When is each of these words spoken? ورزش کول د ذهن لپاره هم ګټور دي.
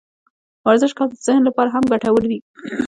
ورزش 0.67 0.91
کول 0.97 1.07
د 1.11 1.15
ذهن 1.27 1.41
لپاره 1.45 1.69
هم 1.75 1.83
ګټور 1.91 2.23
دي. 2.31 2.39